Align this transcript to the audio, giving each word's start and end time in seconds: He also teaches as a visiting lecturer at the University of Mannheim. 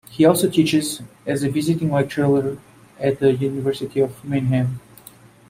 He 0.09 0.25
also 0.25 0.49
teaches 0.49 0.99
as 1.27 1.43
a 1.43 1.49
visiting 1.51 1.91
lecturer 1.91 2.57
at 2.99 3.19
the 3.19 3.33
University 3.35 3.99
of 3.99 4.25
Mannheim. 4.25 4.79